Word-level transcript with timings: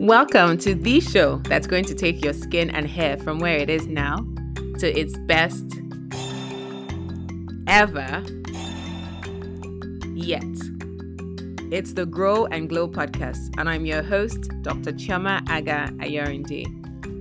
Welcome 0.00 0.56
to 0.60 0.74
the 0.74 0.98
show 1.00 1.42
that's 1.44 1.66
going 1.66 1.84
to 1.84 1.94
take 1.94 2.24
your 2.24 2.32
skin 2.32 2.70
and 2.70 2.88
hair 2.88 3.18
from 3.18 3.38
where 3.38 3.58
it 3.58 3.68
is 3.68 3.86
now 3.86 4.26
to 4.78 4.98
its 4.98 5.14
best 5.26 5.78
ever 7.66 8.24
yet. 10.14 10.42
It's 11.70 11.92
the 11.92 12.06
Grow 12.06 12.46
and 12.46 12.66
Glow 12.66 12.88
podcast, 12.88 13.54
and 13.58 13.68
I'm 13.68 13.84
your 13.84 14.02
host, 14.02 14.50
Dr. 14.62 14.92
Chioma 14.92 15.46
Agha 15.50 15.92
Ayorinde. 15.98 16.64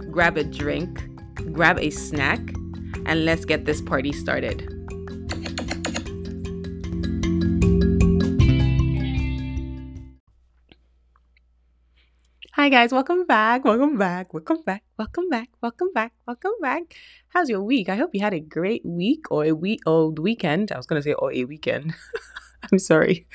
Grab 0.10 0.38
a 0.38 0.46
drink, 0.46 1.06
grab 1.52 1.80
a 1.80 1.90
snack, 1.90 2.40
and 3.06 3.26
let's 3.26 3.44
get 3.44 3.66
this 3.66 3.82
party 3.82 4.14
started. 4.14 4.79
Guys, 12.70 12.92
welcome 12.92 13.26
back, 13.26 13.66
welcome 13.66 13.98
back, 13.98 14.32
welcome 14.32 14.62
back, 14.64 14.84
welcome 14.96 15.28
back, 15.28 15.50
welcome 15.60 15.92
back, 15.92 16.14
welcome 16.28 16.52
back. 16.62 16.94
How's 17.30 17.50
your 17.50 17.64
week? 17.64 17.90
I 17.90 17.96
hope 17.96 18.12
you 18.14 18.22
had 18.22 18.36
a 18.36 18.40
great 18.40 18.86
week 18.86 19.26
or 19.32 19.44
a 19.44 19.54
week 19.54 19.80
or 19.88 20.12
weekend. 20.12 20.72
I 20.72 20.78
was 20.78 20.86
gonna 20.86 21.02
say 21.02 21.14
or 21.14 21.34
a 21.34 21.46
weekend. 21.46 21.96
I'm 22.72 22.78
sorry. 22.78 23.26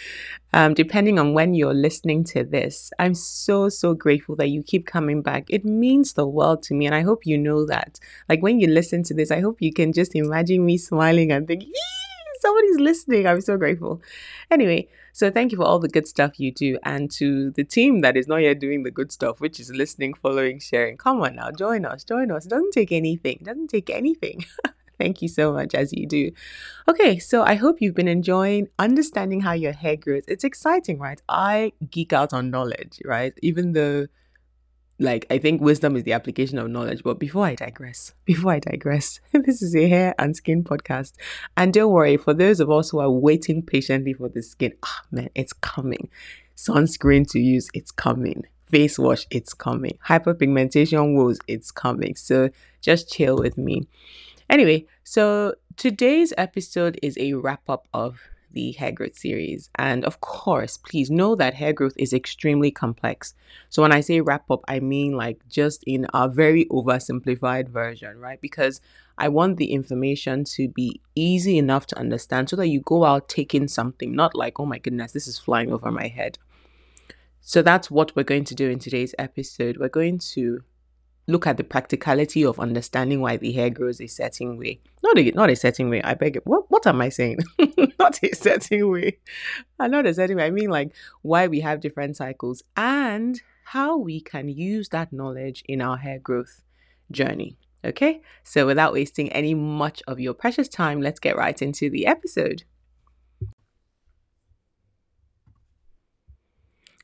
Um, 0.52 0.72
depending 0.74 1.18
on 1.18 1.34
when 1.34 1.54
you're 1.54 1.74
listening 1.74 2.22
to 2.26 2.44
this, 2.44 2.92
I'm 3.00 3.14
so 3.14 3.68
so 3.68 3.92
grateful 3.92 4.36
that 4.36 4.50
you 4.50 4.62
keep 4.62 4.86
coming 4.86 5.20
back. 5.20 5.46
It 5.50 5.64
means 5.64 6.12
the 6.12 6.28
world 6.28 6.62
to 6.64 6.74
me, 6.74 6.86
and 6.86 6.94
I 6.94 7.00
hope 7.00 7.26
you 7.26 7.36
know 7.36 7.66
that. 7.66 7.98
Like 8.28 8.40
when 8.40 8.60
you 8.60 8.68
listen 8.68 9.02
to 9.02 9.14
this, 9.14 9.32
I 9.32 9.40
hope 9.40 9.60
you 9.60 9.72
can 9.72 9.92
just 9.92 10.14
imagine 10.14 10.64
me 10.64 10.78
smiling 10.78 11.32
and 11.32 11.48
thinking, 11.48 11.72
somebody's 12.44 12.78
listening. 12.78 13.26
I'm 13.26 13.40
so 13.40 13.56
grateful. 13.56 14.02
Anyway, 14.50 14.88
so 15.12 15.30
thank 15.30 15.52
you 15.52 15.58
for 15.58 15.64
all 15.64 15.78
the 15.78 15.88
good 15.88 16.06
stuff 16.06 16.38
you 16.38 16.52
do. 16.52 16.78
And 16.82 17.10
to 17.12 17.50
the 17.52 17.64
team 17.64 18.00
that 18.02 18.16
is 18.16 18.28
not 18.28 18.42
yet 18.42 18.60
doing 18.60 18.82
the 18.82 18.90
good 18.90 19.10
stuff, 19.12 19.40
which 19.40 19.58
is 19.58 19.70
listening, 19.70 20.14
following, 20.14 20.58
sharing. 20.60 20.96
Come 20.96 21.22
on 21.22 21.36
now, 21.36 21.50
join 21.50 21.84
us, 21.84 22.04
join 22.04 22.30
us. 22.30 22.46
It 22.46 22.50
doesn't 22.50 22.72
take 22.72 22.92
anything. 22.92 23.38
It 23.40 23.44
doesn't 23.44 23.68
take 23.68 23.90
anything. 23.90 24.44
Thank 24.98 25.22
you 25.22 25.28
so 25.28 25.52
much 25.52 25.74
as 25.74 25.92
you 25.92 26.06
do. 26.06 26.30
Okay, 26.88 27.18
so 27.18 27.42
I 27.42 27.54
hope 27.56 27.80
you've 27.80 27.96
been 27.96 28.08
enjoying 28.08 28.68
understanding 28.78 29.40
how 29.40 29.52
your 29.52 29.72
hair 29.72 29.96
grows. 29.96 30.24
It's 30.28 30.44
exciting, 30.44 30.98
right? 30.98 31.20
I 31.28 31.72
geek 31.90 32.12
out 32.12 32.32
on 32.32 32.50
knowledge, 32.50 33.00
right? 33.04 33.34
Even 33.42 33.72
though 33.72 34.06
like 34.98 35.26
I 35.30 35.38
think 35.38 35.60
wisdom 35.60 35.96
is 35.96 36.04
the 36.04 36.12
application 36.12 36.58
of 36.58 36.70
knowledge. 36.70 37.02
But 37.02 37.18
before 37.18 37.44
I 37.44 37.54
digress, 37.54 38.14
before 38.24 38.52
I 38.52 38.58
digress, 38.60 39.20
this 39.32 39.62
is 39.62 39.74
a 39.74 39.88
hair 39.88 40.14
and 40.18 40.36
skin 40.36 40.64
podcast. 40.64 41.12
And 41.56 41.72
don't 41.72 41.92
worry, 41.92 42.16
for 42.16 42.34
those 42.34 42.60
of 42.60 42.70
us 42.70 42.90
who 42.90 43.00
are 43.00 43.10
waiting 43.10 43.62
patiently 43.62 44.12
for 44.12 44.28
the 44.28 44.42
skin, 44.42 44.74
ah 44.82 45.02
oh, 45.02 45.06
man, 45.10 45.30
it's 45.34 45.52
coming. 45.52 46.08
Sunscreen 46.56 47.28
to 47.30 47.40
use, 47.40 47.68
it's 47.74 47.90
coming. 47.90 48.44
Face 48.66 48.98
wash, 48.98 49.26
it's 49.30 49.54
coming. 49.54 49.98
Hyperpigmentation 50.08 51.14
woes, 51.14 51.38
it's 51.46 51.70
coming. 51.70 52.16
So 52.16 52.50
just 52.80 53.12
chill 53.12 53.36
with 53.36 53.58
me. 53.58 53.88
Anyway, 54.48 54.86
so 55.02 55.54
today's 55.76 56.32
episode 56.38 56.98
is 57.02 57.16
a 57.18 57.34
wrap 57.34 57.62
up 57.68 57.88
of 57.92 58.20
the 58.54 58.72
hair 58.72 58.92
growth 58.92 59.16
series. 59.16 59.68
And 59.76 60.04
of 60.04 60.20
course, 60.20 60.78
please 60.78 61.10
know 61.10 61.34
that 61.34 61.54
hair 61.54 61.72
growth 61.72 61.94
is 61.96 62.12
extremely 62.12 62.70
complex. 62.70 63.34
So 63.68 63.82
when 63.82 63.92
I 63.92 64.00
say 64.00 64.20
wrap 64.20 64.50
up, 64.50 64.64
I 64.66 64.80
mean 64.80 65.12
like 65.12 65.46
just 65.48 65.84
in 65.84 66.06
a 66.14 66.28
very 66.28 66.64
oversimplified 66.66 67.68
version, 67.68 68.18
right? 68.18 68.40
Because 68.40 68.80
I 69.18 69.28
want 69.28 69.58
the 69.58 69.72
information 69.72 70.44
to 70.44 70.68
be 70.68 71.00
easy 71.14 71.58
enough 71.58 71.86
to 71.88 71.98
understand 71.98 72.48
so 72.48 72.56
that 72.56 72.68
you 72.68 72.80
go 72.80 73.04
out 73.04 73.28
taking 73.28 73.68
something, 73.68 74.14
not 74.14 74.34
like, 74.34 74.58
oh 74.58 74.66
my 74.66 74.78
goodness, 74.78 75.12
this 75.12 75.28
is 75.28 75.38
flying 75.38 75.72
over 75.72 75.90
my 75.90 76.08
head. 76.08 76.38
So 77.40 77.60
that's 77.60 77.90
what 77.90 78.16
we're 78.16 78.22
going 78.22 78.44
to 78.44 78.54
do 78.54 78.70
in 78.70 78.78
today's 78.78 79.14
episode. 79.18 79.76
We're 79.76 79.88
going 79.88 80.18
to 80.32 80.64
look 81.26 81.46
at 81.46 81.56
the 81.56 81.64
practicality 81.64 82.44
of 82.44 82.60
understanding 82.60 83.20
why 83.20 83.36
the 83.36 83.52
hair 83.52 83.70
grows 83.70 84.00
a 84.00 84.06
certain 84.06 84.58
way. 84.58 84.80
Not 85.02 85.18
a 85.18 85.30
not 85.32 85.50
a 85.50 85.56
certain 85.56 85.88
way. 85.90 86.02
I 86.02 86.14
beg 86.14 86.36
it. 86.36 86.46
What 86.46 86.70
what 86.70 86.86
am 86.86 87.00
I 87.00 87.08
saying? 87.08 87.38
not 87.98 88.22
a 88.22 88.34
certain 88.34 88.90
way. 88.90 89.18
Uh, 89.78 89.86
not 89.86 90.06
a 90.06 90.14
certain 90.14 90.36
way. 90.36 90.44
I 90.44 90.50
mean 90.50 90.70
like 90.70 90.92
why 91.22 91.46
we 91.46 91.60
have 91.60 91.80
different 91.80 92.16
cycles 92.16 92.62
and 92.76 93.40
how 93.64 93.96
we 93.96 94.20
can 94.20 94.48
use 94.48 94.90
that 94.90 95.12
knowledge 95.12 95.64
in 95.66 95.80
our 95.80 95.96
hair 95.96 96.18
growth 96.18 96.62
journey. 97.10 97.56
Okay? 97.84 98.20
So 98.42 98.66
without 98.66 98.92
wasting 98.92 99.30
any 99.32 99.54
much 99.54 100.02
of 100.06 100.20
your 100.20 100.34
precious 100.34 100.68
time, 100.68 101.00
let's 101.00 101.20
get 101.20 101.36
right 101.36 101.60
into 101.60 101.90
the 101.90 102.06
episode. 102.06 102.64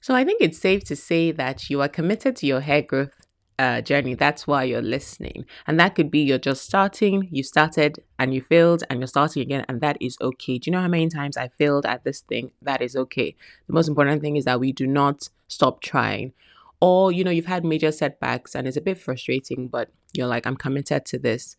So 0.03 0.15
I 0.15 0.25
think 0.25 0.41
it's 0.41 0.59
safe 0.59 0.85
to 0.85 0.97
say 0.97 1.31
that 1.33 1.69
you 1.69 1.83
are 1.83 1.89
committed 1.89 2.35
to 2.37 2.47
your 2.47 2.61
hair 2.61 2.81
growth 2.81 3.27
uh, 3.61 3.83
journey. 3.83 4.15
That's 4.15 4.47
why 4.47 4.65
you're 4.65 4.81
listening. 4.81 5.45
And 5.67 5.79
that 5.79 5.95
could 5.95 6.11
be 6.11 6.21
you're 6.21 6.39
just 6.39 6.65
starting, 6.65 7.29
you 7.31 7.43
started 7.43 8.03
and 8.19 8.33
you 8.33 8.41
failed 8.41 8.85
and 8.89 9.01
you're 9.01 9.07
starting 9.07 9.43
again, 9.43 9.67
and 9.69 9.83
that 9.83 9.99
is 10.01 10.17
okay. 10.23 10.57
Do 10.57 10.71
you 10.71 10.73
know 10.73 10.81
how 10.81 10.89
many 10.89 11.11
times 11.11 11.37
I 11.37 11.49
failed 11.49 11.85
at 11.85 12.03
this 12.03 12.21
thing? 12.23 12.53
That 12.63 12.81
is 12.81 12.97
okay. 12.97 13.37
The 13.67 13.75
most 13.75 13.87
important 13.87 14.23
thing 14.23 14.37
is 14.37 14.47
that 14.47 14.61
we 14.61 14.73
do 14.73 14.87
not 14.87 15.29
stop 15.49 15.83
trying. 15.83 16.33
Or, 16.81 17.13
you 17.13 17.23
know, 17.23 17.31
you've 17.31 17.45
had 17.45 17.63
major 17.63 17.93
setbacks 17.93 18.55
and 18.55 18.67
it's 18.67 18.79
a 18.79 18.81
bit 18.81 18.97
frustrating, 18.97 19.69
but 19.69 19.91
you're 20.15 20.27
like, 20.27 20.47
I'm 20.47 20.57
committed 20.57 21.05
to 21.07 21.19
this. 21.19 21.59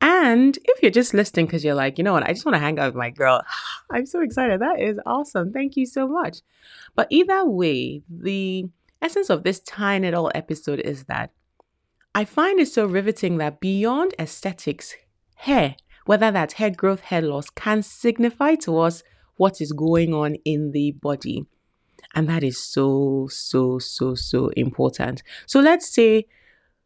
And 0.00 0.58
if 0.64 0.82
you're 0.82 0.90
just 0.90 1.14
listening 1.14 1.46
because 1.46 1.64
you're 1.64 1.76
like, 1.76 1.96
you 1.96 2.02
know 2.02 2.12
what, 2.12 2.24
I 2.24 2.32
just 2.32 2.44
want 2.44 2.56
to 2.56 2.60
hang 2.60 2.80
out 2.80 2.86
with 2.86 2.96
my 2.96 3.10
girl, 3.10 3.42
I'm 3.90 4.04
so 4.06 4.20
excited. 4.20 4.60
That 4.60 4.80
is 4.80 4.98
awesome. 5.06 5.52
Thank 5.52 5.76
you 5.76 5.86
so 5.86 6.08
much. 6.08 6.38
But 6.96 7.06
either 7.10 7.44
way, 7.46 8.02
the 8.10 8.68
essence 9.02 9.30
of 9.30 9.42
this 9.42 9.60
tiny 9.60 10.06
little 10.06 10.30
episode 10.34 10.80
is 10.80 11.04
that 11.04 11.30
I 12.14 12.24
find 12.24 12.58
it 12.60 12.68
so 12.68 12.86
riveting 12.86 13.38
that 13.38 13.60
beyond 13.60 14.14
aesthetics, 14.18 14.94
hair, 15.36 15.76
whether 16.06 16.30
that's 16.30 16.54
hair 16.54 16.70
growth, 16.70 17.00
hair 17.00 17.20
loss, 17.20 17.50
can 17.50 17.82
signify 17.82 18.54
to 18.56 18.78
us 18.78 19.02
what 19.36 19.60
is 19.60 19.72
going 19.72 20.14
on 20.14 20.36
in 20.44 20.72
the 20.72 20.92
body. 20.92 21.44
And 22.14 22.28
that 22.28 22.42
is 22.42 22.58
so, 22.58 23.28
so, 23.30 23.78
so, 23.78 24.14
so 24.14 24.48
important. 24.56 25.22
So 25.44 25.60
let's 25.60 25.92
say 25.92 26.26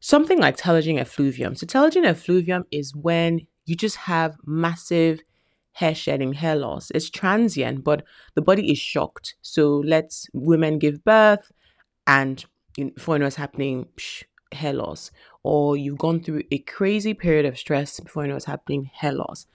something 0.00 0.38
like 0.40 0.56
telogen 0.56 0.98
effluvium. 0.98 1.54
So 1.54 1.66
telogen 1.66 2.04
effluvium 2.04 2.64
is 2.72 2.96
when 2.96 3.46
you 3.66 3.76
just 3.76 3.96
have 3.96 4.36
massive 4.44 5.20
hair 5.72 5.94
shedding, 5.94 6.32
hair 6.32 6.56
loss. 6.56 6.90
It's 6.92 7.08
transient, 7.08 7.84
but 7.84 8.02
the 8.34 8.42
body 8.42 8.72
is 8.72 8.78
shocked. 8.78 9.36
So 9.42 9.82
let's 9.86 10.26
women 10.32 10.80
give 10.80 11.04
birth 11.04 11.52
and 12.06 12.44
you 12.76 12.86
know, 12.86 12.90
before 12.90 13.14
you 13.14 13.20
know 13.20 13.26
what's 13.26 13.36
happening, 13.36 13.86
psh, 13.96 14.24
hair 14.52 14.72
loss, 14.72 15.10
or 15.42 15.76
you've 15.76 15.98
gone 15.98 16.22
through 16.22 16.42
a 16.50 16.58
crazy 16.58 17.14
period 17.14 17.46
of 17.46 17.58
stress 17.58 18.00
before 18.00 18.24
you 18.24 18.28
know 18.28 18.34
what's 18.34 18.46
happening, 18.46 18.90
hair 18.94 19.12
loss. 19.12 19.46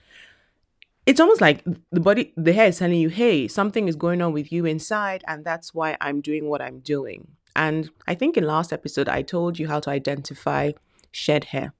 It's 1.04 1.20
almost 1.20 1.40
like 1.40 1.64
the 1.92 2.00
body, 2.00 2.32
the 2.36 2.52
hair 2.52 2.66
is 2.66 2.78
telling 2.78 2.98
you, 2.98 3.08
hey, 3.08 3.46
something 3.46 3.86
is 3.86 3.94
going 3.94 4.20
on 4.20 4.32
with 4.32 4.50
you 4.50 4.66
inside, 4.66 5.22
and 5.28 5.44
that's 5.44 5.72
why 5.72 5.96
I'm 6.00 6.20
doing 6.20 6.48
what 6.48 6.60
I'm 6.60 6.80
doing. 6.80 7.28
And 7.54 7.90
I 8.06 8.14
think 8.14 8.36
in 8.36 8.44
last 8.44 8.72
episode, 8.72 9.08
I 9.08 9.22
told 9.22 9.58
you 9.58 9.68
how 9.68 9.80
to 9.80 9.90
identify 9.90 10.72
shed 11.12 11.44
hair. 11.44 11.72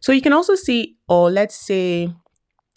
So 0.00 0.12
you 0.12 0.20
can 0.20 0.32
also 0.32 0.54
see, 0.54 0.96
or 1.08 1.30
let's 1.30 1.56
say, 1.56 2.12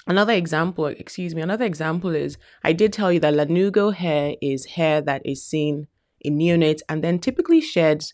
another 0.07 0.33
example, 0.33 0.85
excuse 0.85 1.35
me, 1.35 1.41
another 1.41 1.65
example 1.65 2.15
is 2.15 2.37
I 2.63 2.73
did 2.73 2.93
tell 2.93 3.11
you 3.11 3.19
that 3.19 3.33
lanugo 3.33 3.93
hair 3.93 4.35
is 4.41 4.65
hair 4.65 5.01
that 5.01 5.25
is 5.25 5.43
seen 5.43 5.87
in 6.25 6.37
neonates 6.37 6.81
and 6.89 7.03
then 7.03 7.19
typically 7.19 7.61
sheds 7.61 8.13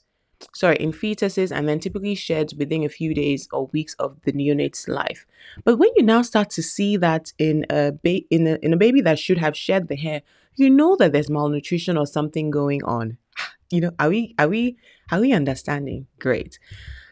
sorry, 0.53 0.75
in 0.77 0.91
fetuses 0.91 1.55
and 1.55 1.67
then 1.67 1.79
typically 1.79 2.15
sheds 2.15 2.53
within 2.55 2.83
a 2.83 2.89
few 2.89 3.13
days 3.13 3.47
or 3.51 3.67
weeks 3.67 3.93
of 3.99 4.17
the 4.23 4.31
neonate's 4.31 4.87
life. 4.87 5.25
But 5.63 5.77
when 5.77 5.89
you 5.95 6.03
now 6.03 6.21
start 6.21 6.49
to 6.51 6.63
see 6.63 6.97
that 6.97 7.33
in 7.37 7.65
a, 7.69 7.91
ba- 7.91 8.27
in 8.29 8.47
a 8.47 8.57
in 8.61 8.73
a 8.73 8.77
baby 8.77 9.01
that 9.01 9.19
should 9.19 9.37
have 9.37 9.55
shed 9.55 9.87
the 9.87 9.95
hair, 9.95 10.21
you 10.55 10.69
know 10.69 10.95
that 10.97 11.13
there's 11.13 11.29
malnutrition 11.29 11.97
or 11.97 12.05
something 12.05 12.49
going 12.49 12.83
on. 12.83 13.17
You 13.73 13.79
know, 13.79 13.91
are 13.99 14.09
we 14.09 14.35
are 14.37 14.49
we 14.49 14.75
are 15.13 15.21
we 15.21 15.31
understanding? 15.31 16.07
Great. 16.19 16.59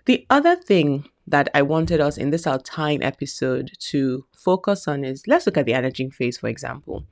The 0.04 0.26
other 0.30 0.58
thing 0.58 1.06
that 1.26 1.48
I 1.54 1.62
wanted 1.62 2.02
us 2.02 2.18
in 2.18 2.32
this 2.32 2.46
our 2.46 2.60
time 2.60 3.02
episode 3.02 3.72
to 3.92 4.26
focus 4.36 4.86
on 4.86 5.06
is 5.06 5.26
let's 5.26 5.46
look 5.46 5.56
at 5.56 5.66
the 5.66 5.72
anagen 5.72 6.14
phase, 6.14 6.38
for 6.38 6.50
example. 6.50 7.06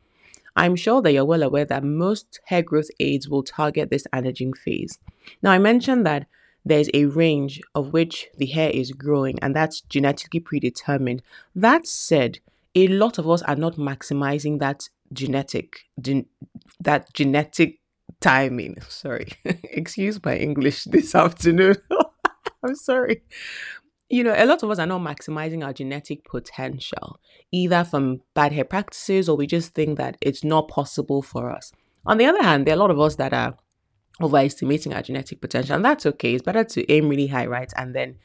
I'm 0.58 0.76
sure 0.76 1.02
that 1.04 1.14
you're 1.14 1.24
well 1.24 1.44
aware 1.44 1.66
that 1.66 1.84
most 1.84 2.40
hair 2.46 2.64
growth 2.64 2.90
aids 3.00 3.30
will 3.30 3.44
target 3.44 3.90
this 3.92 4.08
anagen 4.12 4.58
phase. 4.58 4.98
Now, 5.42 5.52
I 5.52 5.60
mentioned 5.60 6.06
that 6.06 6.26
there's 6.66 6.90
a 6.94 7.06
range 7.06 7.62
of 7.76 7.94
which 7.94 8.28
the 8.38 8.48
hair 8.48 8.72
is 8.72 8.92
growing, 8.92 9.38
and 9.42 9.56
that's 9.56 9.82
genetically 9.82 10.40
predetermined. 10.40 11.22
That 11.56 11.88
said, 11.88 12.40
a 12.76 12.88
lot 12.88 13.18
of 13.18 13.30
us 13.30 13.42
are 13.44 13.56
not 13.56 13.76
maximizing 13.76 14.60
that 14.60 14.90
genetic 15.14 15.86
gen- 16.02 16.26
that 16.80 17.14
genetic 17.14 17.80
timing. 18.20 18.78
Sorry, 18.90 19.28
excuse 19.46 20.24
my 20.26 20.36
English 20.38 20.86
this 20.86 21.14
afternoon. 21.26 21.76
I'm 22.64 22.76
sorry 22.76 23.22
you 24.10 24.24
know, 24.24 24.34
a 24.36 24.46
lot 24.46 24.64
of 24.64 24.70
us 24.70 24.80
are 24.80 24.86
not 24.86 25.02
maximizing 25.02 25.66
our 25.66 25.74
genetic 25.74 26.24
potential, 26.24 27.20
either 27.52 27.84
from 27.84 28.22
bad 28.34 28.54
hair 28.54 28.64
practices 28.64 29.28
or 29.28 29.36
we 29.36 29.48
just 29.48 29.74
think 29.74 29.98
that 29.98 30.18
it's 30.22 30.44
not 30.44 30.70
possible 30.70 31.22
for 31.22 31.52
us. 31.52 31.72
On 32.06 32.18
the 32.18 32.26
other 32.26 32.42
hand, 32.42 32.66
there 32.66 32.74
are 32.74 32.78
a 32.78 32.80
lot 32.80 32.92
of 32.92 33.00
us 33.00 33.16
that 33.16 33.34
are 33.34 33.58
overestimating 34.22 34.94
our 34.94 35.02
genetic 35.02 35.42
potential. 35.42 35.76
And 35.76 35.86
that's 35.86 36.06
okay. 36.06 36.34
It's 36.34 36.44
better 36.44 36.64
to 36.64 36.92
aim 36.92 37.10
really 37.10 37.28
high, 37.28 37.46
right? 37.46 37.72
And 37.76 37.94
then 37.94 38.18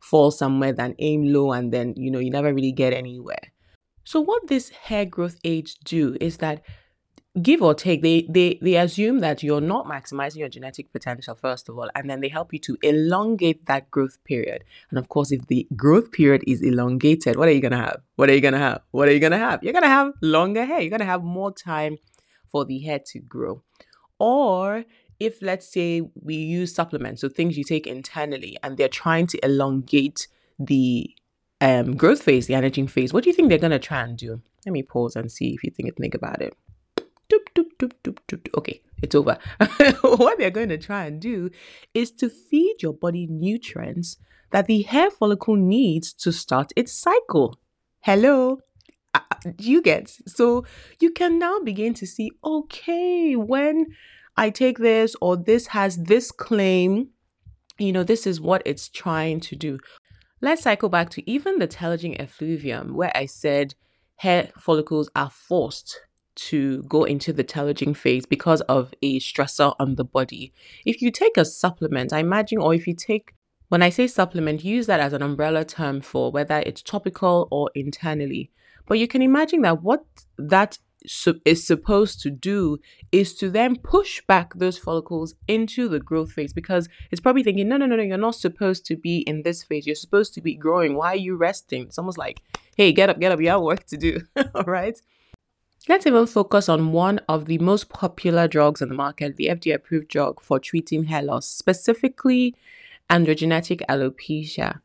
fall 0.00 0.30
somewhere 0.30 0.72
than 0.72 0.94
aim 0.98 1.32
low 1.32 1.52
and 1.52 1.72
then, 1.72 1.94
you 1.96 2.10
know, 2.10 2.18
you 2.18 2.30
never 2.30 2.54
really 2.54 2.72
get 2.72 2.92
anywhere. 2.92 3.52
So 4.04 4.20
what 4.20 4.46
this 4.46 4.70
hair 4.70 5.04
growth 5.04 5.36
aids 5.44 5.76
do 5.84 6.16
is 6.20 6.38
that 6.38 6.62
give 7.42 7.62
or 7.62 7.74
take, 7.74 8.02
they 8.02 8.26
they 8.28 8.58
they 8.62 8.76
assume 8.76 9.20
that 9.20 9.42
you're 9.42 9.60
not 9.60 9.86
maximizing 9.86 10.36
your 10.36 10.48
genetic 10.48 10.92
potential 10.92 11.34
first 11.34 11.68
of 11.68 11.78
all, 11.78 11.90
and 11.94 12.08
then 12.08 12.20
they 12.20 12.28
help 12.28 12.52
you 12.52 12.58
to 12.60 12.76
elongate 12.82 13.66
that 13.66 13.90
growth 13.90 14.22
period. 14.24 14.64
And 14.90 14.98
of 14.98 15.08
course, 15.08 15.32
if 15.32 15.46
the 15.46 15.66
growth 15.76 16.12
period 16.12 16.42
is 16.46 16.62
elongated, 16.62 17.36
what 17.36 17.48
are 17.48 17.52
you 17.52 17.60
gonna 17.60 17.76
have? 17.76 18.00
What 18.16 18.28
are 18.28 18.34
you 18.34 18.40
gonna 18.40 18.58
have? 18.58 18.82
What 18.90 19.08
are 19.08 19.12
you 19.12 19.20
gonna 19.20 19.38
have? 19.38 19.62
You're 19.62 19.72
gonna 19.72 19.88
have 19.88 20.12
longer 20.22 20.64
hair. 20.64 20.80
You're 20.80 20.90
gonna 20.90 21.04
have 21.04 21.22
more 21.22 21.52
time 21.52 21.98
for 22.48 22.64
the 22.64 22.78
hair 22.80 23.00
to 23.12 23.18
grow. 23.20 23.62
Or 24.18 24.84
if 25.20 25.42
let's 25.42 25.70
say 25.70 26.02
we 26.14 26.34
use 26.34 26.74
supplements, 26.74 27.20
so 27.20 27.28
things 27.28 27.56
you 27.56 27.64
take 27.64 27.86
internally, 27.86 28.56
and 28.62 28.76
they're 28.76 28.88
trying 28.88 29.26
to 29.28 29.44
elongate 29.44 30.28
the 30.58 31.10
um, 31.60 31.96
growth 31.96 32.22
phase, 32.22 32.46
the 32.46 32.54
energy 32.54 32.86
phase, 32.86 33.12
what 33.12 33.24
do 33.24 33.30
you 33.30 33.34
think 33.34 33.48
they're 33.48 33.58
gonna 33.58 33.78
try 33.78 34.02
and 34.02 34.16
do? 34.16 34.40
Let 34.64 34.72
me 34.72 34.82
pause 34.82 35.16
and 35.16 35.30
see 35.30 35.54
if 35.54 35.62
you 35.62 35.70
think 35.70 35.96
think 35.96 36.14
about 36.14 36.42
it. 36.42 36.56
Doop, 37.28 37.48
doop, 37.54 37.70
doop, 37.78 37.92
doop, 38.04 38.18
doop. 38.28 38.48
Okay, 38.56 38.82
it's 39.02 39.14
over. 39.14 39.38
what 40.00 40.38
they're 40.38 40.50
going 40.50 40.68
to 40.68 40.78
try 40.78 41.06
and 41.06 41.20
do 41.20 41.50
is 41.92 42.10
to 42.12 42.28
feed 42.28 42.76
your 42.80 42.92
body 42.92 43.26
nutrients 43.28 44.16
that 44.52 44.66
the 44.66 44.82
hair 44.82 45.10
follicle 45.10 45.56
needs 45.56 46.12
to 46.12 46.32
start 46.32 46.72
its 46.76 46.92
cycle. 46.92 47.58
Hello? 48.00 48.60
Uh, 49.14 49.20
uh 49.30 49.52
you 49.58 49.82
get 49.82 50.08
so 50.26 50.64
you 51.00 51.10
can 51.10 51.38
now 51.38 51.58
begin 51.60 51.94
to 51.94 52.06
see 52.06 52.30
okay 52.44 53.34
when 53.34 53.86
i 54.36 54.50
take 54.50 54.78
this 54.78 55.16
or 55.22 55.36
this 55.36 55.68
has 55.68 55.96
this 56.04 56.30
claim 56.30 57.08
you 57.78 57.92
know 57.92 58.02
this 58.02 58.26
is 58.26 58.40
what 58.40 58.62
it's 58.66 58.88
trying 58.88 59.40
to 59.40 59.56
do 59.56 59.78
let's 60.40 60.62
cycle 60.62 60.88
back 60.88 61.08
to 61.08 61.28
even 61.30 61.58
the 61.58 61.68
telogen 61.68 62.18
effluvium 62.20 62.94
where 62.94 63.12
i 63.16 63.24
said 63.24 63.74
hair 64.16 64.50
follicles 64.58 65.08
are 65.14 65.30
forced 65.30 66.00
to 66.36 66.82
go 66.84 67.04
into 67.04 67.32
the 67.32 67.44
telogen 67.44 67.96
phase 67.96 68.26
because 68.26 68.60
of 68.62 68.92
a 69.02 69.18
stressor 69.20 69.74
on 69.78 69.96
the 69.96 70.04
body. 70.04 70.52
If 70.84 71.02
you 71.02 71.10
take 71.10 71.36
a 71.36 71.44
supplement, 71.44 72.12
I 72.12 72.20
imagine, 72.20 72.58
or 72.58 72.74
if 72.74 72.86
you 72.86 72.94
take, 72.94 73.34
when 73.68 73.82
I 73.82 73.90
say 73.90 74.06
supplement, 74.06 74.64
use 74.64 74.86
that 74.86 75.00
as 75.00 75.12
an 75.12 75.22
umbrella 75.22 75.64
term 75.64 76.00
for 76.00 76.30
whether 76.30 76.58
it's 76.58 76.82
topical 76.82 77.48
or 77.50 77.70
internally. 77.74 78.50
But 78.86 78.98
you 78.98 79.08
can 79.08 79.22
imagine 79.22 79.62
that 79.62 79.82
what 79.82 80.04
that 80.38 80.78
is 81.44 81.66
supposed 81.66 82.20
to 82.20 82.30
do 82.30 82.78
is 83.12 83.34
to 83.34 83.50
then 83.50 83.76
push 83.76 84.20
back 84.26 84.54
those 84.54 84.78
follicles 84.78 85.34
into 85.46 85.88
the 85.88 86.00
growth 86.00 86.32
phase 86.32 86.52
because 86.52 86.88
it's 87.10 87.20
probably 87.20 87.42
thinking, 87.42 87.68
no, 87.68 87.76
no, 87.76 87.86
no, 87.86 87.96
no, 87.96 88.02
you're 88.02 88.16
not 88.18 88.34
supposed 88.34 88.84
to 88.86 88.96
be 88.96 89.18
in 89.18 89.42
this 89.42 89.62
phase. 89.62 89.86
You're 89.86 89.94
supposed 89.94 90.34
to 90.34 90.40
be 90.40 90.54
growing. 90.54 90.96
Why 90.96 91.08
are 91.08 91.16
you 91.16 91.36
resting? 91.36 91.82
It's 91.82 91.98
almost 91.98 92.18
like, 92.18 92.40
hey, 92.76 92.92
get 92.92 93.10
up, 93.10 93.20
get 93.20 93.32
up, 93.32 93.40
you 93.40 93.48
have 93.48 93.60
work 93.60 93.86
to 93.86 93.96
do. 93.96 94.20
All 94.54 94.64
right. 94.64 95.00
Let's 95.88 96.04
even 96.04 96.26
focus 96.26 96.68
on 96.68 96.90
one 96.90 97.20
of 97.28 97.46
the 97.46 97.58
most 97.58 97.88
popular 97.88 98.48
drugs 98.48 98.82
on 98.82 98.88
the 98.88 98.94
market, 98.96 99.36
the 99.36 99.46
FDA 99.46 99.74
approved 99.74 100.08
drug 100.08 100.40
for 100.40 100.58
treating 100.58 101.04
hair 101.04 101.22
loss, 101.22 101.46
specifically 101.46 102.56
androgenetic 103.08 103.82
alopecia. 103.88 104.80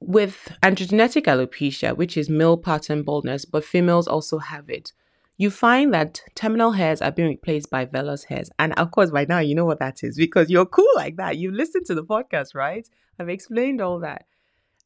With 0.00 0.54
androgenetic 0.62 1.24
alopecia, 1.24 1.96
which 1.96 2.18
is 2.18 2.28
male 2.28 2.58
pattern 2.58 3.02
baldness, 3.02 3.46
but 3.46 3.64
females 3.64 4.06
also 4.06 4.36
have 4.36 4.68
it, 4.68 4.92
you 5.38 5.50
find 5.50 5.94
that 5.94 6.20
terminal 6.34 6.72
hairs 6.72 7.00
are 7.00 7.10
being 7.10 7.28
replaced 7.28 7.70
by 7.70 7.86
vellus 7.86 8.26
hairs. 8.26 8.50
And 8.58 8.74
of 8.74 8.90
course, 8.90 9.10
by 9.10 9.24
now 9.24 9.38
you 9.38 9.54
know 9.54 9.64
what 9.64 9.78
that 9.78 10.04
is 10.04 10.18
because 10.18 10.50
you're 10.50 10.66
cool 10.66 10.92
like 10.94 11.16
that. 11.16 11.38
You 11.38 11.52
listened 11.52 11.86
to 11.86 11.94
the 11.94 12.04
podcast, 12.04 12.54
right? 12.54 12.86
I've 13.18 13.30
explained 13.30 13.80
all 13.80 13.98
that. 14.00 14.26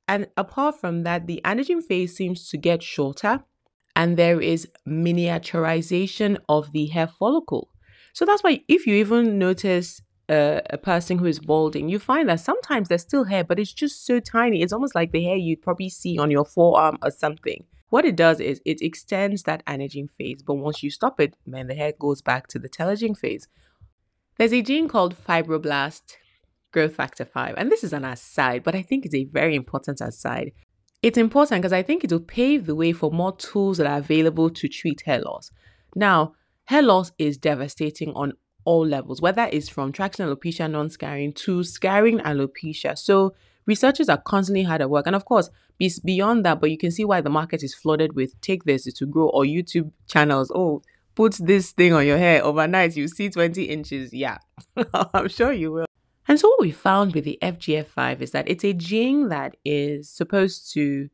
And 0.07 0.29
apart 0.37 0.79
from 0.79 1.03
that, 1.03 1.27
the 1.27 1.41
anagen 1.45 1.83
phase 1.83 2.15
seems 2.15 2.49
to 2.51 2.57
get 2.59 2.83
shorter 2.83 3.43
and 3.95 4.17
there 4.17 4.41
is 4.41 4.69
miniaturization 4.89 6.39
of 6.49 6.73
the 6.73 6.87
hair 6.87 7.07
follicle. 7.07 7.69
So 8.13 8.25
that's 8.25 8.43
why 8.43 8.63
if 8.69 8.87
you 8.87 8.95
even 8.95 9.39
notice 9.39 10.03
uh, 10.29 10.61
a 10.71 10.79
person 10.79 11.19
who 11.19 11.27
is 11.27 11.39
balding, 11.39 11.89
you 11.89 11.99
find 11.99 12.29
that 12.29 12.41
sometimes 12.41 12.89
there's 12.89 13.03
still 13.03 13.25
hair, 13.25 13.45
but 13.45 13.59
it's 13.59 13.73
just 13.73 14.07
so 14.07 14.21
tiny. 14.21 14.63
It's 14.63 14.73
almost 14.73 14.95
like 14.95 15.13
the 15.13 15.25
hair 15.25 15.37
you'd 15.37 15.63
probably 15.63 15.89
see 15.89 16.19
on 16.19 16.31
your 16.31 16.45
forearm 16.45 16.99
or 17.03 17.11
something. 17.11 17.65
What 17.91 18.07
it 18.07 18.17
does 18.17 18.41
is 18.41 18.61
it 18.65 18.81
extends 18.81 19.43
that 19.43 19.65
anagen 19.67 20.11
phase, 20.11 20.43
but 20.43 20.55
once 20.55 20.83
you 20.83 20.91
stop 20.91 21.21
it, 21.21 21.37
man, 21.47 21.67
the 21.67 21.75
hair 21.75 21.93
goes 21.99 22.23
back 22.23 22.47
to 22.49 22.59
the 22.59 22.69
telogen 22.69 23.17
phase. 23.17 23.49
There's 24.39 24.55
a 24.55 24.63
gene 24.63 24.89
called 24.89 25.15
fibroblast 25.15 26.17
growth 26.73 26.95
factor 26.95 27.27
5, 27.27 27.55
and 27.59 27.71
this 27.71 27.85
is 27.85 27.93
an 27.93 28.05
aside, 28.05 28.63
but 28.65 28.75
I 28.75 28.81
think 28.81 29.05
it's 29.05 29.15
a 29.15 29.25
very 29.25 29.55
important 29.55 30.01
aside. 30.01 30.53
It's 31.03 31.19
important 31.19 31.63
because 31.63 31.73
I 31.73 31.83
think 31.83 32.05
it 32.05 32.13
will 32.13 32.21
pave 32.21 32.67
the 32.67 32.77
way 32.77 32.93
for 32.93 33.11
more 33.11 33.37
tools 33.37 33.79
that 33.79 33.89
are 33.89 33.99
available 33.99 34.51
to 34.51 34.69
treat 34.69 35.01
hair 35.01 35.21
loss. 35.21 35.51
Now, 35.97 36.35
hair 36.67 36.83
loss 36.83 37.11
is 37.19 37.37
devastating 37.37 38.13
on 38.15 38.35
all 38.65 38.87
levels, 38.87 39.21
whether 39.21 39.49
it's 39.51 39.69
from 39.69 39.91
traction 39.91 40.25
alopecia 40.25 40.71
non 40.71 40.89
scarring 40.89 41.33
to 41.33 41.65
scarring 41.65 42.21
alopecia. 42.21 42.97
So, 42.97 43.35
researchers 43.67 44.09
are 44.09 44.19
constantly 44.19 44.63
hard 44.63 44.81
at 44.81 44.91
work. 44.91 45.09
And 45.09 45.17
of 45.17 45.25
course, 45.25 45.51
beyond 46.05 46.45
that, 46.45 46.61
but 46.61 46.71
you 46.71 46.79
can 46.79 46.93
see 46.93 47.05
why 47.05 47.21
the 47.21 47.31
market 47.31 47.65
is 47.65 47.75
flooded 47.75 48.15
with 48.15 48.41
take 48.41 48.63
this 48.63 48.85
to 48.85 49.07
grow 49.07 49.29
or 49.29 49.43
YouTube 49.43 49.91
channels. 50.07 50.53
Oh, 50.55 50.83
put 51.17 51.35
this 51.35 51.73
thing 51.73 51.93
on 51.93 52.07
your 52.07 52.19
hair 52.19 52.45
overnight, 52.45 52.97
you 52.97 53.09
see 53.09 53.29
20 53.29 53.65
inches. 53.65 54.13
Yeah, 54.13 54.39
I'm 55.15 55.29
sure 55.29 55.53
you 55.53 55.73
will. 55.73 55.87
And 56.29 56.39
so, 56.39 56.49
what 56.49 56.61
we 56.61 56.71
found 56.71 57.15
with 57.15 57.25
the 57.25 57.39
FGF5 57.43 58.21
is 58.21 58.31
that 58.31 58.49
it's 58.49 58.65
a 58.65 58.73
gene 58.73 59.29
that 59.29 59.57
is 59.65 60.09
supposed 60.09 60.73
to 60.73 61.09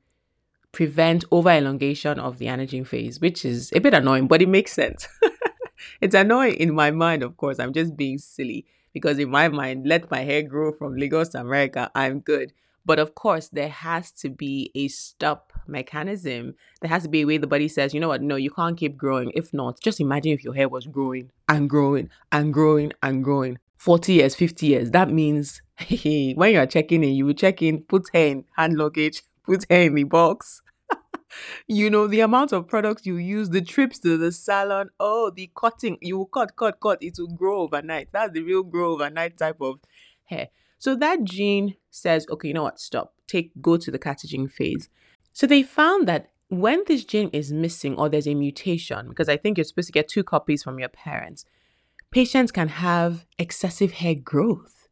prevent 0.73 1.25
over 1.31 1.49
elongation 1.49 2.19
of 2.19 2.39
the 2.39 2.47
anagen 2.47 2.87
phase, 2.87 3.21
which 3.21 3.45
is 3.45 3.73
a 3.75 3.81
bit 3.81 3.95
annoying, 3.95 4.29
but 4.29 4.43
it 4.43 4.49
makes 4.49 4.73
sense. 4.73 5.09
it's 6.01 6.15
annoying 6.15 6.55
in 6.55 6.75
my 6.75 6.91
mind, 6.91 7.23
of 7.23 7.37
course. 7.37 7.59
I'm 7.59 7.73
just 7.73 7.97
being 7.97 8.19
silly 8.19 8.67
because, 8.93 9.19
in 9.19 9.31
my 9.31 9.49
mind, 9.49 9.87
let 9.87 10.11
my 10.11 10.21
hair 10.21 10.43
grow 10.43 10.73
from 10.73 10.97
Lagos 10.97 11.31
to 11.31 11.41
America, 11.41 11.91
I'm 11.95 12.21
good. 12.21 12.53
But 12.85 12.99
of 12.99 13.15
course, 13.15 13.49
there 13.49 13.69
has 13.69 14.11
to 14.13 14.31
be 14.31 14.71
a 14.75 14.89
stop 14.89 15.53
mechanism. 15.67 16.55
There 16.81 16.89
has 16.89 17.03
to 17.03 17.09
be 17.09 17.21
a 17.21 17.27
way 17.27 17.37
the 17.37 17.47
body 17.47 17.69
says, 17.69 17.93
you 17.93 18.01
know 18.01 18.09
what, 18.09 18.23
no, 18.23 18.37
you 18.37 18.51
can't 18.51 18.79
keep 18.79 18.97
growing. 18.97 19.31
If 19.35 19.53
not, 19.53 19.81
just 19.81 20.01
imagine 20.01 20.33
if 20.33 20.43
your 20.43 20.55
hair 20.55 20.71
was 20.71 20.87
growing 20.87 21.31
and 21.49 21.69
growing 21.69 22.09
and 22.33 22.53
growing 22.53 22.93
and 23.03 23.23
growing 23.23 23.59
40 23.79 24.13
years, 24.13 24.35
50 24.35 24.67
years. 24.67 24.91
That 24.91 25.11
means 25.11 25.63
when 25.89 26.53
you 26.53 26.59
are 26.59 26.67
checking 26.67 27.05
in, 27.05 27.15
you 27.15 27.27
will 27.27 27.35
check 27.35 27.63
in, 27.63 27.83
put 27.83 28.09
hair 28.13 28.29
in 28.29 28.45
hand 28.57 28.77
luggage, 28.77 29.23
put 29.47 29.65
hair 29.71 29.85
in 29.85 29.95
the 29.95 30.05
box. 30.05 30.63
you 31.69 31.89
know, 31.89 32.07
the 32.07 32.21
amount 32.21 32.53
of 32.53 32.67
products 32.67 33.07
you 33.07 33.17
use, 33.17 33.51
the 33.51 33.63
trips 33.63 33.99
to 34.01 34.17
the 34.19 34.33
salon, 34.33 34.91
oh, 34.99 35.31
the 35.35 35.51
cutting, 35.55 35.97
you 36.03 36.19
will 36.19 36.27
cut, 36.27 36.57
cut, 36.57 36.81
cut, 36.81 36.99
it 37.03 37.15
will 37.19 37.29
grow 37.29 37.61
overnight. 37.61 38.09
That's 38.13 38.33
the 38.33 38.43
real 38.43 38.63
grow 38.63 38.93
overnight 38.93 39.39
type 39.39 39.61
of 39.61 39.79
hair. 40.25 40.49
So 40.79 40.95
that 40.97 41.25
gene 41.25 41.77
says, 41.91 42.27
okay, 42.31 42.49
you 42.49 42.55
know 42.55 42.63
what, 42.65 42.81
stop, 42.81 43.15
take, 43.27 43.51
go 43.61 43.77
to 43.77 43.91
the 43.91 43.99
catagen 43.99 44.51
phase. 44.51 44.89
So 45.33 45.47
they 45.47 45.63
found 45.63 46.09
that 46.09 46.31
when 46.49 46.83
this 46.87 47.05
gene 47.05 47.31
is 47.33 47.53
missing 47.53 47.95
or 47.97 48.09
there's 48.09 48.27
a 48.27 48.35
mutation, 48.35 49.09
because 49.09 49.29
I 49.29 49.37
think 49.37 49.59
you're 49.59 49.65
supposed 49.65 49.89
to 49.89 49.93
get 49.93 50.09
two 50.09 50.25
copies 50.25 50.63
from 50.63 50.79
your 50.79 50.89
parents, 50.89 51.45
patients 52.11 52.53
can 52.53 52.69
have 52.69 53.27
excessive 53.39 53.93
hair 53.93 54.15
growth. 54.15 54.89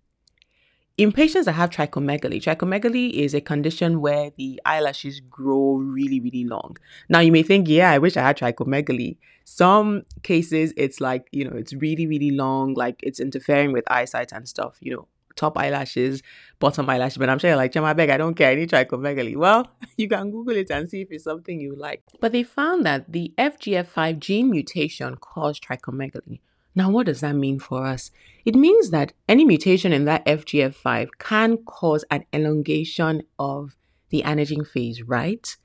In 0.99 1.13
patients 1.13 1.45
that 1.45 1.53
have 1.53 1.69
trichomegaly, 1.71 2.43
trichomegaly 2.43 3.13
is 3.13 3.35
a 3.35 3.41
condition 3.41 4.01
where 4.01 4.31
the 4.39 4.61
eyelashes 4.65 5.21
grow 5.21 5.75
really, 5.75 6.21
really 6.21 6.45
long. 6.45 6.79
Now, 7.11 7.21
you 7.21 7.31
may 7.33 7.43
think, 7.43 7.69
yeah, 7.69 7.91
I 7.91 7.99
wish 7.99 8.17
I 8.17 8.23
had 8.23 8.39
trichomegaly. 8.39 9.19
Some 9.45 10.05
cases, 10.23 10.73
it's 10.77 11.01
like, 11.01 11.29
you 11.33 11.45
know, 11.45 11.55
it's 11.55 11.75
really, 11.75 12.07
really 12.07 12.31
long, 12.31 12.73
like 12.75 13.01
it's 13.03 13.21
interfering 13.21 13.73
with 13.73 13.85
eyesight 13.91 14.33
and 14.33 14.49
stuff, 14.49 14.79
you 14.81 14.95
know, 14.95 15.07
top 15.37 15.59
eyelashes, 15.59 16.23
bottom 16.59 16.89
eyelashes. 16.89 17.19
But 17.19 17.29
I'm 17.29 17.39
sure 17.39 17.51
you're 17.51 17.59
like, 17.59 17.73
Chioma 17.73 17.95
Beg, 17.95 18.09
I 18.09 18.17
don't 18.17 18.35
care. 18.35 18.53
I 18.53 18.55
need 18.55 18.71
trichomegaly. 18.71 19.37
Well, 19.37 19.71
you 19.99 20.09
can 20.09 20.31
Google 20.31 20.57
it 20.57 20.71
and 20.71 20.89
see 20.89 21.03
if 21.03 21.09
it's 21.11 21.25
something 21.25 21.61
you 21.61 21.77
like. 21.77 22.03
But 22.21 22.33
they 22.33 22.43
found 22.43 22.87
that 22.87 23.13
the 23.13 23.35
FGF5 23.37 24.19
gene 24.19 24.51
mutation 24.51 25.17
caused 25.17 25.63
trichomegaly. 25.63 26.41
Now, 26.77 26.91
what 26.91 27.07
does 27.07 27.21
that 27.21 27.35
mean 27.35 27.59
for 27.59 27.87
us? 27.87 28.11
It 28.45 28.55
means 28.55 28.91
that 28.91 29.15
any 29.29 29.47
mutation 29.47 29.95
in 29.95 30.05
that 30.05 30.25
FGF5 30.27 31.09
can 31.19 31.57
cause 31.65 32.05
an 32.11 32.27
elongation 32.35 33.23
of 33.39 33.75
the 34.11 34.23
anagen 34.23 34.67
phase, 34.67 35.03
right? 35.03 35.57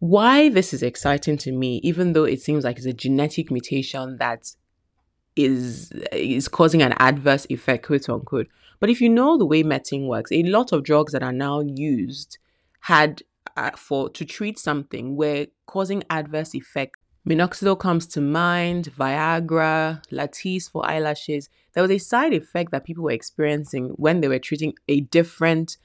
Why 0.00 0.50
this 0.50 0.74
is 0.74 0.82
exciting 0.82 1.38
to 1.38 1.52
me, 1.52 1.80
even 1.82 2.12
though 2.12 2.24
it 2.24 2.42
seems 2.42 2.62
like 2.62 2.76
it's 2.76 2.86
a 2.86 2.92
genetic 2.92 3.50
mutation 3.50 4.18
that 4.18 4.52
is 5.34 5.92
is 6.12 6.46
causing 6.46 6.82
an 6.82 6.94
adverse 6.98 7.46
effect, 7.48 7.86
quote 7.86 8.08
unquote. 8.08 8.48
But 8.80 8.90
if 8.90 9.00
you 9.00 9.08
know 9.08 9.38
the 9.38 9.46
way 9.46 9.62
medicine 9.62 10.06
works, 10.06 10.30
a 10.30 10.42
lot 10.42 10.72
of 10.72 10.84
drugs 10.84 11.12
that 11.12 11.22
are 11.22 11.32
now 11.32 11.60
used 11.60 12.38
had 12.80 13.22
uh, 13.56 13.70
for 13.72 14.08
to 14.10 14.24
treat 14.24 14.58
something 14.58 15.16
were 15.16 15.46
causing 15.66 16.04
adverse 16.10 16.54
effect 16.54 16.97
Minoxidil 17.28 17.78
comes 17.78 18.06
to 18.06 18.22
mind, 18.22 18.90
Viagra, 18.98 20.02
Latisse 20.10 20.70
for 20.70 20.88
eyelashes. 20.88 21.50
There 21.74 21.82
was 21.82 21.92
a 21.92 21.98
side 21.98 22.32
effect 22.32 22.70
that 22.72 22.84
people 22.84 23.04
were 23.04 23.10
experiencing 23.10 23.90
when 23.96 24.20
they 24.20 24.28
were 24.28 24.38
treating 24.38 24.74
a 24.88 25.00
different 25.00 25.76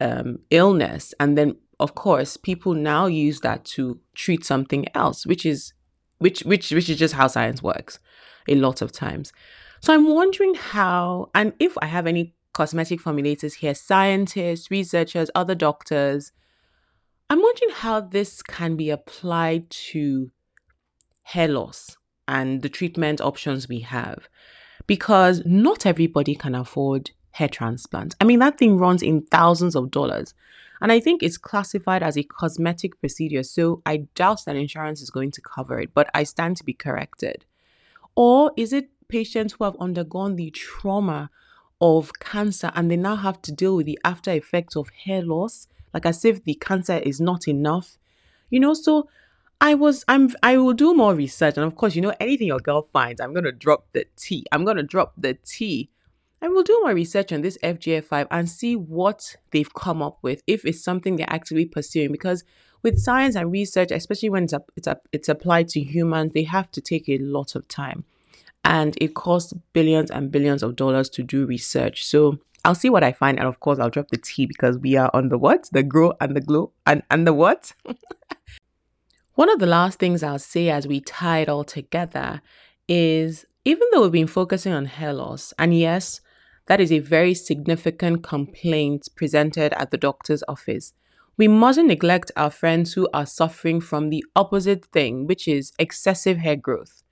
um, 0.00 0.40
illness. 0.50 1.14
And 1.18 1.38
then, 1.38 1.56
of 1.80 1.94
course, 1.94 2.36
people 2.36 2.74
now 2.74 3.06
use 3.06 3.40
that 3.40 3.64
to 3.76 4.00
treat 4.14 4.44
something 4.44 4.84
else, 4.94 5.24
which 5.24 5.46
is 5.46 5.72
which 6.18 6.40
which 6.42 6.70
which 6.70 6.90
is 6.90 6.98
just 6.98 7.14
how 7.14 7.26
science 7.26 7.62
works 7.62 7.98
a 8.46 8.54
lot 8.54 8.82
of 8.82 8.92
times. 8.92 9.32
So 9.80 9.94
I'm 9.94 10.08
wondering 10.08 10.54
how 10.54 11.30
and 11.34 11.54
if 11.58 11.76
I 11.78 11.86
have 11.86 12.06
any 12.06 12.34
cosmetic 12.52 13.00
formulators 13.00 13.54
here, 13.54 13.74
scientists, 13.74 14.70
researchers, 14.70 15.30
other 15.34 15.54
doctors, 15.54 16.32
I'm 17.30 17.40
wondering 17.40 17.70
how 17.70 18.00
this 18.00 18.42
can 18.42 18.76
be 18.76 18.90
applied 18.90 19.70
to 19.70 20.30
hair 21.22 21.48
loss 21.48 21.96
and 22.28 22.62
the 22.62 22.68
treatment 22.68 23.20
options 23.20 23.68
we 23.68 23.80
have. 23.80 24.28
Because 24.86 25.42
not 25.44 25.86
everybody 25.86 26.34
can 26.34 26.54
afford 26.54 27.10
hair 27.32 27.48
transplant. 27.48 28.14
I 28.20 28.24
mean, 28.24 28.40
that 28.40 28.58
thing 28.58 28.78
runs 28.78 29.02
in 29.02 29.22
thousands 29.22 29.76
of 29.76 29.90
dollars. 29.90 30.34
And 30.80 30.90
I 30.90 30.98
think 30.98 31.22
it's 31.22 31.38
classified 31.38 32.02
as 32.02 32.18
a 32.18 32.24
cosmetic 32.24 32.98
procedure. 33.00 33.44
So 33.44 33.82
I 33.86 34.08
doubt 34.16 34.44
that 34.44 34.56
insurance 34.56 35.00
is 35.00 35.10
going 35.10 35.30
to 35.32 35.40
cover 35.40 35.78
it, 35.80 35.94
but 35.94 36.10
I 36.12 36.24
stand 36.24 36.56
to 36.56 36.64
be 36.64 36.72
corrected. 36.72 37.44
Or 38.16 38.52
is 38.56 38.72
it 38.72 38.90
patients 39.08 39.54
who 39.54 39.64
have 39.64 39.76
undergone 39.78 40.36
the 40.36 40.50
trauma 40.50 41.30
of 41.80 42.18
cancer 42.18 42.72
and 42.74 42.90
they 42.90 42.96
now 42.96 43.16
have 43.16 43.40
to 43.42 43.52
deal 43.52 43.76
with 43.76 43.86
the 43.86 43.98
after 44.04 44.32
effects 44.32 44.76
of 44.76 44.90
hair 45.04 45.22
loss, 45.22 45.68
like 45.94 46.04
as 46.04 46.24
if 46.24 46.42
the 46.42 46.54
cancer 46.54 46.98
is 46.98 47.20
not 47.20 47.46
enough? 47.46 47.98
You 48.50 48.60
know, 48.60 48.74
so 48.74 49.08
I 49.62 49.74
was 49.74 50.04
I'm 50.08 50.28
I 50.42 50.56
will 50.56 50.72
do 50.72 50.92
more 50.92 51.14
research 51.14 51.56
and 51.56 51.64
of 51.64 51.76
course 51.76 51.94
you 51.94 52.02
know 52.02 52.12
anything 52.18 52.48
your 52.48 52.58
girl 52.58 52.88
finds 52.92 53.20
I'm 53.20 53.32
to 53.32 53.52
drop 53.52 53.86
the 53.92 54.06
T. 54.16 54.44
I'm 54.50 54.66
to 54.66 54.82
drop 54.82 55.12
the 55.16 55.34
T. 55.34 55.88
I 56.42 56.48
will 56.48 56.64
do 56.64 56.80
my 56.82 56.90
research 56.90 57.32
on 57.32 57.42
this 57.42 57.56
FGF5 57.62 58.26
and 58.32 58.50
see 58.50 58.74
what 58.74 59.36
they've 59.52 59.72
come 59.72 60.02
up 60.02 60.18
with 60.20 60.42
if 60.48 60.64
it's 60.64 60.82
something 60.82 61.14
they're 61.14 61.32
actively 61.32 61.64
pursuing 61.64 62.10
because 62.10 62.42
with 62.82 62.98
science 62.98 63.36
and 63.36 63.52
research 63.52 63.92
especially 63.92 64.30
when 64.30 64.42
it's 64.42 64.52
up, 64.52 64.72
it's 64.74 64.88
up, 64.88 65.06
it's 65.12 65.28
applied 65.28 65.68
to 65.68 65.80
humans 65.80 66.32
they 66.34 66.42
have 66.42 66.68
to 66.72 66.80
take 66.80 67.08
a 67.08 67.18
lot 67.18 67.54
of 67.54 67.68
time 67.68 68.04
and 68.64 68.98
it 69.00 69.14
costs 69.14 69.52
billions 69.72 70.10
and 70.10 70.32
billions 70.32 70.64
of 70.64 70.74
dollars 70.74 71.08
to 71.10 71.22
do 71.22 71.46
research. 71.46 72.04
So 72.04 72.40
I'll 72.64 72.74
see 72.74 72.90
what 72.90 73.04
I 73.04 73.12
find 73.12 73.38
and 73.38 73.46
of 73.46 73.60
course 73.60 73.78
I'll 73.78 73.90
drop 73.90 74.08
the 74.08 74.16
T 74.16 74.44
because 74.44 74.76
we 74.76 74.96
are 74.96 75.10
on 75.14 75.28
the 75.28 75.38
what? 75.38 75.68
The 75.70 75.84
grow 75.84 76.14
and 76.20 76.34
the 76.34 76.40
glow 76.40 76.72
and 76.84 77.04
and 77.12 77.24
the 77.24 77.32
what? 77.32 77.74
One 79.34 79.48
of 79.48 79.60
the 79.60 79.66
last 79.66 79.98
things 79.98 80.22
I'll 80.22 80.38
say 80.38 80.68
as 80.68 80.86
we 80.86 81.00
tie 81.00 81.38
it 81.38 81.48
all 81.48 81.64
together 81.64 82.42
is 82.86 83.46
even 83.64 83.88
though 83.90 84.02
we've 84.02 84.12
been 84.12 84.26
focusing 84.26 84.74
on 84.74 84.84
hair 84.84 85.14
loss, 85.14 85.54
and 85.58 85.76
yes, 85.76 86.20
that 86.66 86.80
is 86.80 86.92
a 86.92 86.98
very 86.98 87.32
significant 87.32 88.22
complaint 88.22 89.08
presented 89.16 89.72
at 89.72 89.90
the 89.90 89.96
doctor's 89.96 90.42
office, 90.48 90.92
we 91.38 91.48
mustn't 91.48 91.88
neglect 91.88 92.30
our 92.36 92.50
friends 92.50 92.92
who 92.92 93.08
are 93.14 93.24
suffering 93.24 93.80
from 93.80 94.10
the 94.10 94.22
opposite 94.36 94.84
thing, 94.86 95.26
which 95.26 95.48
is 95.48 95.72
excessive 95.78 96.36
hair 96.36 96.56
growth. 96.56 97.02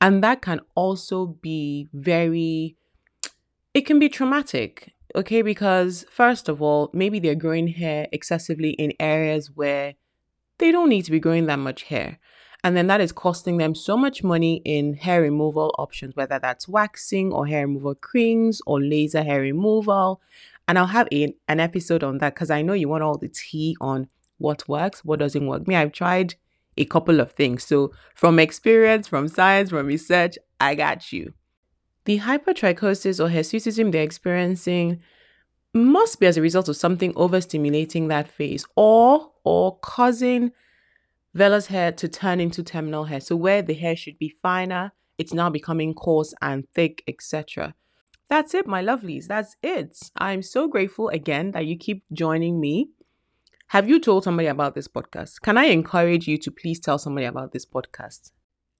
And 0.00 0.24
that 0.24 0.40
can 0.40 0.60
also 0.74 1.26
be 1.26 1.88
very, 1.92 2.76
it 3.74 3.82
can 3.82 3.98
be 3.98 4.08
traumatic, 4.08 4.94
okay? 5.14 5.42
Because, 5.42 6.06
first 6.10 6.48
of 6.48 6.62
all, 6.62 6.88
maybe 6.94 7.18
they're 7.18 7.34
growing 7.34 7.68
hair 7.68 8.06
excessively 8.10 8.70
in 8.70 8.94
areas 8.98 9.50
where 9.54 9.94
they 10.58 10.72
don't 10.72 10.88
need 10.88 11.04
to 11.06 11.10
be 11.10 11.20
growing 11.20 11.46
that 11.46 11.58
much 11.58 11.84
hair. 11.84 12.18
And 12.64 12.76
then 12.76 12.88
that 12.88 13.00
is 13.00 13.12
costing 13.12 13.56
them 13.58 13.74
so 13.74 13.96
much 13.96 14.24
money 14.24 14.60
in 14.64 14.94
hair 14.94 15.22
removal 15.22 15.74
options, 15.78 16.16
whether 16.16 16.38
that's 16.38 16.66
waxing 16.66 17.32
or 17.32 17.46
hair 17.46 17.66
removal 17.66 17.94
creams 17.94 18.60
or 18.66 18.80
laser 18.80 19.22
hair 19.22 19.40
removal. 19.40 20.20
And 20.66 20.78
I'll 20.78 20.86
have 20.86 21.08
a, 21.12 21.34
an 21.46 21.60
episode 21.60 22.02
on 22.02 22.18
that 22.18 22.34
because 22.34 22.50
I 22.50 22.62
know 22.62 22.72
you 22.72 22.88
want 22.88 23.04
all 23.04 23.16
the 23.16 23.28
tea 23.28 23.76
on 23.80 24.08
what 24.38 24.68
works, 24.68 25.04
what 25.04 25.20
doesn't 25.20 25.46
work. 25.46 25.68
Me, 25.68 25.76
I've 25.76 25.92
tried 25.92 26.34
a 26.76 26.84
couple 26.84 27.20
of 27.20 27.32
things. 27.32 27.64
So, 27.64 27.92
from 28.14 28.38
experience, 28.38 29.06
from 29.06 29.28
science, 29.28 29.70
from 29.70 29.86
research, 29.86 30.36
I 30.60 30.74
got 30.74 31.12
you. 31.12 31.34
The 32.04 32.20
hypertrichosis 32.20 33.22
or 33.22 33.28
hirsutism 33.28 33.92
they're 33.92 34.02
experiencing 34.02 35.00
must 35.74 36.18
be 36.20 36.26
as 36.26 36.36
a 36.36 36.42
result 36.42 36.68
of 36.68 36.76
something 36.76 37.12
overstimulating 37.14 38.08
that 38.08 38.28
phase 38.28 38.64
or 38.76 39.32
or 39.44 39.78
causing 39.78 40.52
vellus 41.36 41.66
hair 41.66 41.92
to 41.92 42.08
turn 42.08 42.40
into 42.40 42.62
terminal 42.62 43.04
hair. 43.04 43.20
So 43.20 43.36
where 43.36 43.62
the 43.62 43.74
hair 43.74 43.96
should 43.96 44.18
be 44.18 44.34
finer, 44.42 44.92
it's 45.18 45.34
now 45.34 45.50
becoming 45.50 45.94
coarse 45.94 46.34
and 46.40 46.68
thick, 46.74 47.02
etc. 47.06 47.74
That's 48.28 48.54
it, 48.54 48.66
my 48.66 48.82
lovelies. 48.82 49.26
That's 49.26 49.56
it. 49.62 49.98
I'm 50.16 50.42
so 50.42 50.68
grateful 50.68 51.08
again 51.08 51.52
that 51.52 51.66
you 51.66 51.76
keep 51.76 52.04
joining 52.12 52.60
me. 52.60 52.90
Have 53.68 53.88
you 53.88 54.00
told 54.00 54.24
somebody 54.24 54.48
about 54.48 54.74
this 54.74 54.88
podcast? 54.88 55.40
Can 55.42 55.58
I 55.58 55.64
encourage 55.64 56.26
you 56.26 56.38
to 56.38 56.50
please 56.50 56.80
tell 56.80 56.98
somebody 56.98 57.26
about 57.26 57.52
this 57.52 57.66
podcast? 57.66 58.30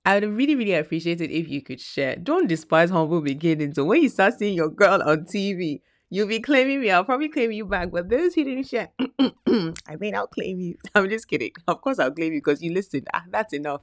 I 0.04 0.14
would 0.14 0.24
really, 0.24 0.54
really 0.54 0.72
appreciate 0.72 1.20
it 1.20 1.30
if 1.30 1.48
you 1.48 1.60
could 1.60 1.80
share. 1.80 2.16
Don't 2.16 2.46
despise 2.46 2.88
humble 2.88 3.20
beginnings. 3.20 3.74
So 3.74 3.84
when 3.84 4.02
you 4.02 4.08
start 4.08 4.38
seeing 4.38 4.54
your 4.54 4.70
girl 4.70 5.02
on 5.02 5.26
TV, 5.26 5.82
You'll 6.10 6.28
be 6.28 6.40
claiming 6.40 6.80
me. 6.80 6.90
I'll 6.90 7.04
probably 7.04 7.28
claim 7.28 7.52
you 7.52 7.66
back. 7.66 7.90
But 7.90 8.08
those 8.08 8.34
who 8.34 8.44
didn't 8.44 8.68
share, 8.68 8.90
I 9.18 9.96
mean, 9.98 10.14
I'll 10.14 10.26
claim 10.26 10.58
you. 10.58 10.76
I'm 10.94 11.08
just 11.08 11.28
kidding. 11.28 11.52
Of 11.66 11.80
course, 11.80 11.98
I'll 11.98 12.10
claim 12.10 12.32
you 12.32 12.40
because 12.40 12.62
you 12.62 12.72
listened. 12.72 13.06
Ah, 13.12 13.24
that's 13.30 13.52
enough. 13.52 13.82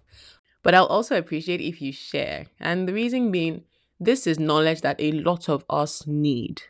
But 0.63 0.74
I'll 0.74 0.88
also 0.88 1.17
appreciate 1.17 1.62
if 1.62 1.82
you 1.82 1.91
share. 1.91 2.48
And 2.60 2.88
the 2.88 2.94
reason 2.94 3.32
being, 3.32 3.63
this 4.00 4.25
is 4.25 4.39
knowledge 4.39 4.82
that 4.82 4.96
a 5.00 5.12
lot 5.12 5.48
of 5.48 5.63
us 5.70 6.08
need. 6.08 6.63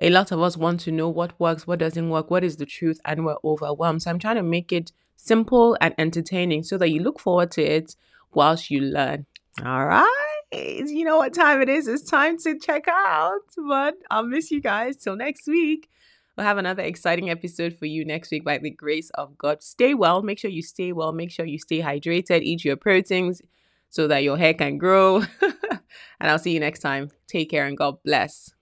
A 0.00 0.10
lot 0.10 0.32
of 0.32 0.40
us 0.42 0.56
want 0.56 0.80
to 0.80 0.92
know 0.92 1.08
what 1.08 1.38
works, 1.40 1.66
what 1.66 1.78
doesn't 1.78 2.10
work, 2.10 2.30
what 2.30 2.44
is 2.44 2.56
the 2.56 2.66
truth, 2.66 3.00
and 3.04 3.24
we're 3.24 3.36
overwhelmed. 3.44 4.02
So 4.02 4.10
I'm 4.10 4.18
trying 4.18 4.36
to 4.36 4.42
make 4.42 4.72
it 4.72 4.92
simple 5.16 5.76
and 5.80 5.94
entertaining 5.96 6.64
so 6.64 6.76
that 6.78 6.88
you 6.88 7.02
look 7.02 7.18
forward 7.18 7.50
to 7.52 7.62
it 7.62 7.96
whilst 8.34 8.70
you 8.70 8.80
learn. 8.80 9.26
All 9.64 9.86
right 9.86 10.31
you 10.52 11.04
know 11.04 11.16
what 11.16 11.32
time 11.32 11.62
it 11.62 11.68
is. 11.68 11.88
It's 11.88 12.08
time 12.08 12.38
to 12.38 12.58
check 12.58 12.86
out. 12.88 13.40
But 13.56 13.94
I'll 14.10 14.24
miss 14.24 14.50
you 14.50 14.60
guys 14.60 14.96
till 14.96 15.16
next 15.16 15.46
week. 15.46 15.88
We'll 16.36 16.46
have 16.46 16.58
another 16.58 16.82
exciting 16.82 17.28
episode 17.28 17.76
for 17.78 17.86
you 17.86 18.04
next 18.04 18.30
week 18.30 18.44
by 18.44 18.58
the 18.58 18.70
grace 18.70 19.10
of 19.10 19.36
God. 19.36 19.62
Stay 19.62 19.92
well. 19.94 20.22
Make 20.22 20.38
sure 20.38 20.50
you 20.50 20.62
stay 20.62 20.92
well. 20.92 21.12
Make 21.12 21.30
sure 21.30 21.44
you 21.44 21.58
stay 21.58 21.80
hydrated. 21.80 22.42
Eat 22.42 22.64
your 22.64 22.76
proteins 22.76 23.42
so 23.90 24.08
that 24.08 24.22
your 24.22 24.38
hair 24.38 24.54
can 24.54 24.78
grow. 24.78 25.22
and 25.42 26.30
I'll 26.30 26.38
see 26.38 26.52
you 26.52 26.60
next 26.60 26.80
time. 26.80 27.10
Take 27.26 27.50
care 27.50 27.66
and 27.66 27.76
God 27.76 28.02
bless. 28.02 28.52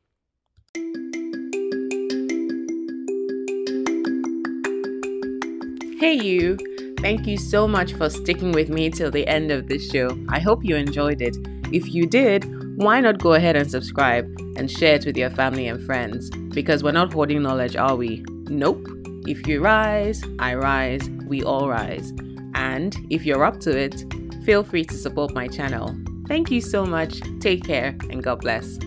Hey, 6.00 6.14
you. 6.14 6.56
Thank 6.98 7.26
you 7.26 7.36
so 7.36 7.68
much 7.68 7.94
for 7.94 8.10
sticking 8.10 8.52
with 8.52 8.68
me 8.68 8.90
till 8.90 9.10
the 9.10 9.26
end 9.26 9.50
of 9.50 9.68
this 9.68 9.90
show. 9.90 10.18
I 10.28 10.40
hope 10.40 10.64
you 10.64 10.74
enjoyed 10.74 11.22
it. 11.22 11.36
If 11.72 11.94
you 11.94 12.06
did, 12.06 12.44
why 12.76 13.00
not 13.00 13.18
go 13.18 13.34
ahead 13.34 13.56
and 13.56 13.70
subscribe 13.70 14.24
and 14.56 14.70
share 14.70 14.96
it 14.96 15.06
with 15.06 15.16
your 15.16 15.30
family 15.30 15.68
and 15.68 15.84
friends? 15.84 16.30
Because 16.54 16.82
we're 16.82 16.92
not 16.92 17.12
hoarding 17.12 17.42
knowledge, 17.42 17.76
are 17.76 17.94
we? 17.94 18.24
Nope. 18.48 18.88
If 19.26 19.46
you 19.46 19.60
rise, 19.60 20.22
I 20.38 20.54
rise, 20.54 21.08
we 21.26 21.42
all 21.42 21.68
rise. 21.68 22.12
And 22.54 22.96
if 23.10 23.24
you're 23.24 23.44
up 23.44 23.60
to 23.60 23.76
it, 23.76 24.04
feel 24.44 24.64
free 24.64 24.84
to 24.84 24.94
support 24.94 25.34
my 25.34 25.46
channel. 25.46 25.96
Thank 26.26 26.50
you 26.50 26.60
so 26.60 26.84
much. 26.84 27.20
Take 27.40 27.64
care 27.64 27.96
and 28.10 28.22
God 28.22 28.40
bless. 28.40 28.78